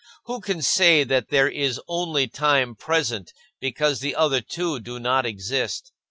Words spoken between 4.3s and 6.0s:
two do not exist?